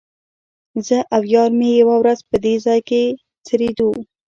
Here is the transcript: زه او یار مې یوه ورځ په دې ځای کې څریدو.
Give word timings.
زه 0.87 0.97
او 1.15 1.21
یار 1.33 1.51
مې 1.57 1.69
یوه 1.81 1.95
ورځ 2.01 2.19
په 2.29 2.35
دې 2.43 2.55
ځای 2.65 2.79
کې 2.89 3.03
څریدو. 3.47 3.89